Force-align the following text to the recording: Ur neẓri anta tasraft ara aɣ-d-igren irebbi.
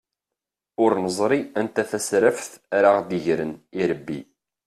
Ur 0.83 0.91
neẓri 1.03 1.39
anta 1.59 1.83
tasraft 1.89 2.51
ara 2.77 2.87
aɣ-d-igren 2.91 3.51
irebbi. 3.79 4.19